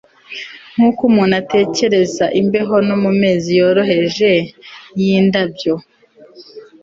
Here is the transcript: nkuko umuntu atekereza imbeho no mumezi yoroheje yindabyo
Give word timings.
nkuko 0.73 0.99
umuntu 1.09 1.33
atekereza 1.41 2.25
imbeho 2.41 2.75
no 2.87 2.95
mumezi 3.03 3.49
yoroheje 3.59 4.31
yindabyo 5.01 5.73